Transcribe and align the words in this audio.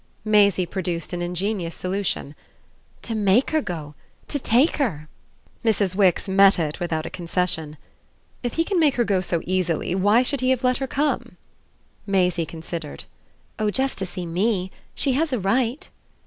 Maisie 0.25 0.65
produced 0.65 1.13
an 1.13 1.21
ingenious 1.21 1.75
solution. 1.75 2.33
"To 3.03 3.13
MAKE 3.13 3.51
her 3.51 3.61
go. 3.61 3.93
To 4.29 4.39
take 4.39 4.77
her." 4.77 5.07
Mrs. 5.63 5.93
Wix 5.93 6.27
met 6.27 6.57
it 6.57 6.79
without 6.79 7.05
a 7.05 7.09
concession. 7.11 7.77
"If 8.41 8.53
he 8.53 8.63
can 8.63 8.79
make 8.79 8.95
her 8.95 9.03
go 9.03 9.21
so 9.21 9.43
easily, 9.45 9.93
why 9.93 10.23
should 10.23 10.41
he 10.41 10.49
have 10.49 10.63
let 10.63 10.77
her 10.79 10.87
come?" 10.87 11.37
Maisie 12.07 12.47
considered. 12.47 13.03
"Oh 13.59 13.69
just 13.69 13.99
to 13.99 14.07
see 14.07 14.25
ME. 14.25 14.71
She 14.95 15.11
has 15.13 15.31
a 15.31 15.39
right." 15.39 15.87